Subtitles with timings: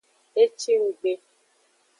[0.41, 1.11] E ci nggbe.